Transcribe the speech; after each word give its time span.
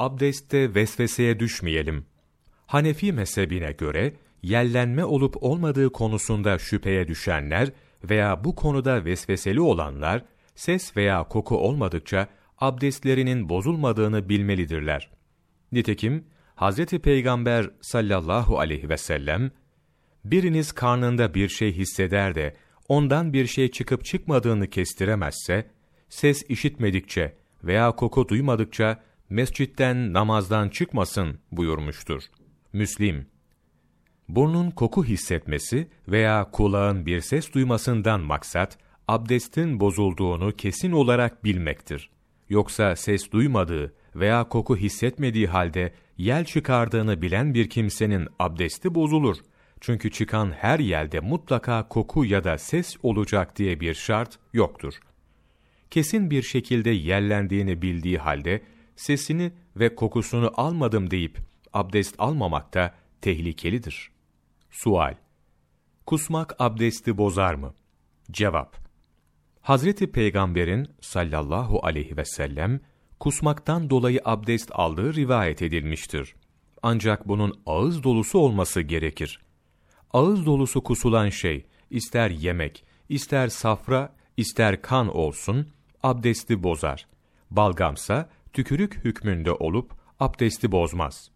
abdestte 0.00 0.74
vesveseye 0.74 1.40
düşmeyelim. 1.40 2.06
Hanefi 2.66 3.12
mezhebine 3.12 3.72
göre, 3.72 4.12
yellenme 4.42 5.04
olup 5.04 5.42
olmadığı 5.42 5.92
konusunda 5.92 6.58
şüpheye 6.58 7.08
düşenler 7.08 7.72
veya 8.04 8.44
bu 8.44 8.54
konuda 8.54 9.04
vesveseli 9.04 9.60
olanlar, 9.60 10.24
ses 10.54 10.96
veya 10.96 11.24
koku 11.24 11.56
olmadıkça 11.58 12.28
abdestlerinin 12.58 13.48
bozulmadığını 13.48 14.28
bilmelidirler. 14.28 15.10
Nitekim, 15.72 16.24
Hz. 16.56 16.86
Peygamber 16.86 17.70
sallallahu 17.80 18.58
aleyhi 18.58 18.88
ve 18.88 18.96
sellem, 18.96 19.50
biriniz 20.24 20.72
karnında 20.72 21.34
bir 21.34 21.48
şey 21.48 21.72
hisseder 21.72 22.34
de, 22.34 22.56
ondan 22.88 23.32
bir 23.32 23.46
şey 23.46 23.70
çıkıp 23.70 24.04
çıkmadığını 24.04 24.66
kestiremezse, 24.66 25.70
ses 26.08 26.42
işitmedikçe 26.48 27.36
veya 27.64 27.92
koku 27.92 28.28
duymadıkça 28.28 29.09
mescitten 29.30 30.12
namazdan 30.12 30.68
çıkmasın 30.68 31.38
buyurmuştur. 31.52 32.22
Müslim 32.72 33.26
Burnun 34.28 34.70
koku 34.70 35.04
hissetmesi 35.04 35.88
veya 36.08 36.50
kulağın 36.52 37.06
bir 37.06 37.20
ses 37.20 37.52
duymasından 37.52 38.20
maksat, 38.20 38.78
abdestin 39.08 39.80
bozulduğunu 39.80 40.56
kesin 40.56 40.92
olarak 40.92 41.44
bilmektir. 41.44 42.10
Yoksa 42.48 42.96
ses 42.96 43.32
duymadığı 43.32 43.94
veya 44.14 44.44
koku 44.48 44.76
hissetmediği 44.76 45.46
halde 45.46 45.92
yel 46.18 46.44
çıkardığını 46.44 47.22
bilen 47.22 47.54
bir 47.54 47.70
kimsenin 47.70 48.28
abdesti 48.38 48.94
bozulur. 48.94 49.36
Çünkü 49.80 50.10
çıkan 50.10 50.52
her 50.52 50.78
yelde 50.78 51.20
mutlaka 51.20 51.88
koku 51.88 52.24
ya 52.24 52.44
da 52.44 52.58
ses 52.58 52.96
olacak 53.02 53.56
diye 53.56 53.80
bir 53.80 53.94
şart 53.94 54.38
yoktur. 54.52 54.94
Kesin 55.90 56.30
bir 56.30 56.42
şekilde 56.42 56.90
yellendiğini 56.90 57.82
bildiği 57.82 58.18
halde 58.18 58.62
sesini 59.00 59.52
ve 59.76 59.94
kokusunu 59.94 60.50
almadım 60.54 61.10
deyip 61.10 61.38
abdest 61.72 62.14
almamak 62.18 62.74
da 62.74 62.94
tehlikelidir. 63.20 64.10
Sual 64.70 65.14
Kusmak 66.06 66.56
abdesti 66.58 67.18
bozar 67.18 67.54
mı? 67.54 67.74
Cevap 68.30 68.76
Hazreti 69.60 70.12
Peygamber'in 70.12 70.88
sallallahu 71.00 71.86
aleyhi 71.86 72.16
ve 72.16 72.24
sellem 72.24 72.80
kusmaktan 73.20 73.90
dolayı 73.90 74.20
abdest 74.24 74.70
aldığı 74.72 75.14
rivayet 75.14 75.62
edilmiştir. 75.62 76.34
Ancak 76.82 77.28
bunun 77.28 77.60
ağız 77.66 78.02
dolusu 78.02 78.38
olması 78.38 78.80
gerekir. 78.80 79.40
Ağız 80.12 80.46
dolusu 80.46 80.82
kusulan 80.82 81.28
şey, 81.28 81.66
ister 81.90 82.30
yemek, 82.30 82.84
ister 83.08 83.48
safra, 83.48 84.14
ister 84.36 84.82
kan 84.82 85.16
olsun, 85.16 85.68
abdesti 86.02 86.62
bozar. 86.62 87.06
Balgamsa, 87.50 88.28
tükürük 88.52 89.04
hükmünde 89.04 89.52
olup, 89.52 89.92
abdesti 90.20 90.72
bozmaz. 90.72 91.30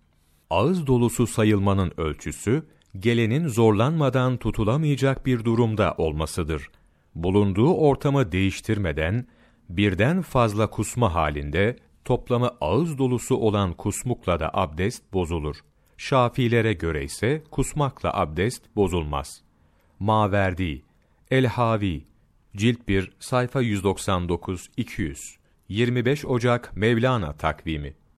Ağız 0.50 0.86
dolusu 0.86 1.26
sayılmanın 1.26 1.92
ölçüsü, 1.96 2.66
gelenin 2.98 3.48
zorlanmadan 3.48 4.36
tutulamayacak 4.36 5.26
bir 5.26 5.44
durumda 5.44 5.94
olmasıdır. 5.98 6.70
Bulunduğu 7.14 7.74
ortamı 7.74 8.32
değiştirmeden, 8.32 9.26
birden 9.68 10.22
fazla 10.22 10.70
kusma 10.70 11.14
halinde, 11.14 11.76
toplamı 12.04 12.50
ağız 12.60 12.98
dolusu 12.98 13.36
olan 13.36 13.72
kusmukla 13.72 14.40
da 14.40 14.50
abdest 14.54 15.12
bozulur. 15.12 15.56
Şafilere 15.96 16.72
göre 16.72 17.04
ise 17.04 17.42
kusmakla 17.50 18.14
abdest 18.20 18.76
bozulmaz. 18.76 19.42
Maverdi, 19.98 20.82
El-Havi, 21.30 22.04
Cilt 22.56 22.88
1, 22.88 23.12
sayfa 23.18 23.62
199-200, 23.62 25.36
25 25.68 26.24
Ocak 26.24 26.76
Mevlana 26.76 27.32
takvimi 27.32 27.94